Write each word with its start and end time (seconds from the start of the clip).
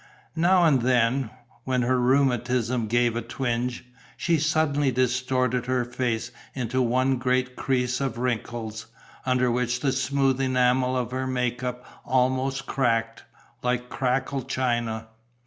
Now 0.35 0.63
and 0.63 0.81
then, 0.81 1.29
when 1.63 1.83
her 1.83 1.99
rheumatism 1.99 2.87
gave 2.87 3.15
a 3.15 3.21
twinge, 3.21 3.85
she 4.17 4.39
suddenly 4.39 4.89
distorted 4.89 5.67
her 5.67 5.85
face 5.85 6.31
into 6.55 6.81
one 6.81 7.19
great 7.19 7.55
crease 7.55 8.01
of 8.01 8.17
wrinkles, 8.17 8.87
under 9.27 9.51
which 9.51 9.79
the 9.81 9.91
smooth 9.91 10.41
enamel 10.41 10.97
of 10.97 11.11
her 11.11 11.27
make 11.27 11.61
up 11.63 11.85
almost 12.03 12.65
cracked, 12.65 13.25
like 13.61 13.89
crackle 13.89 14.41
china. 14.41 15.05